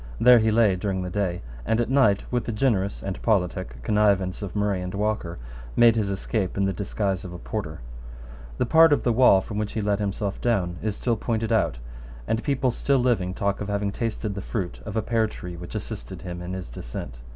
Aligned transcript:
There 0.19 0.39
he 0.39 0.49
lay 0.49 0.75
during 0.75 1.03
the 1.03 1.11
day, 1.11 1.43
and 1.63 1.79
at 1.79 1.87
night, 1.91 2.23
with 2.31 2.45
the 2.45 2.51
generous 2.51 3.03
and 3.03 3.21
politic 3.21 3.83
connivance 3.83 4.41
of 4.41 4.55
Murray 4.55 4.81
and 4.81 4.91
Walker, 4.95 5.37
made 5.75 5.95
his 5.95 6.09
escape 6.09 6.57
in 6.57 6.65
the 6.65 6.73
disguise 6.73 7.23
of 7.23 7.33
a 7.33 7.37
porter, 7.37 7.81
The 8.57 8.65
part 8.65 8.93
of 8.93 9.03
the 9.03 9.13
wall 9.13 9.41
from 9.41 9.59
which 9.59 9.73
he 9.73 9.79
let 9.81 9.99
himself 9.99 10.41
down 10.41 10.77
is 10.81 10.95
still 10.95 11.17
pointed 11.17 11.51
out; 11.51 11.77
and 12.27 12.43
people 12.43 12.71
still 12.71 12.97
living 12.97 13.35
talk 13.35 13.61
of 13.61 13.67
having 13.67 13.91
tasted 13.91 14.33
the 14.33 14.41
fruit 14.41 14.81
of 14.87 14.97
a 14.97 15.03
pear 15.03 15.27
tree 15.27 15.55
which 15.55 15.75
assisted 15.75 16.23
him 16.23 16.41
in 16.41 16.53
his 16.53 16.71
descent. 16.71 17.19